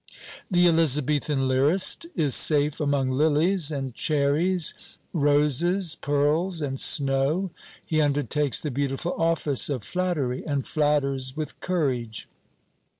[0.49, 4.73] The Elizabethan lyrist is safe among lilies and cherries,
[5.13, 7.51] roses, pearls, and snow.
[7.85, 12.27] He undertakes the beautiful office of flattery, and flatters with courage.